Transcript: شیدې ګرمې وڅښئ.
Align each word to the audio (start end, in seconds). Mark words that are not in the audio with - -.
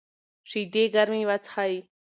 شیدې 0.49 0.83
ګرمې 0.93 1.21
وڅښئ. 1.29 1.73